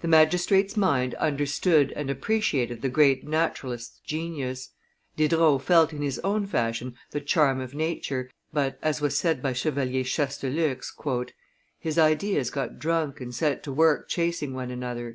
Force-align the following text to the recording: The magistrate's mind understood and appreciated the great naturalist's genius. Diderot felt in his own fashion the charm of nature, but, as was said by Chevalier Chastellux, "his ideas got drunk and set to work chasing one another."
The 0.00 0.08
magistrate's 0.08 0.76
mind 0.76 1.14
understood 1.14 1.92
and 1.92 2.10
appreciated 2.10 2.82
the 2.82 2.88
great 2.88 3.24
naturalist's 3.28 4.00
genius. 4.00 4.70
Diderot 5.16 5.62
felt 5.62 5.92
in 5.92 6.02
his 6.02 6.18
own 6.24 6.48
fashion 6.48 6.96
the 7.12 7.20
charm 7.20 7.60
of 7.60 7.72
nature, 7.72 8.28
but, 8.52 8.76
as 8.82 9.00
was 9.00 9.16
said 9.16 9.40
by 9.40 9.52
Chevalier 9.52 10.02
Chastellux, 10.02 10.90
"his 11.78 11.96
ideas 11.96 12.50
got 12.50 12.80
drunk 12.80 13.20
and 13.20 13.32
set 13.32 13.62
to 13.62 13.72
work 13.72 14.08
chasing 14.08 14.52
one 14.52 14.72
another." 14.72 15.14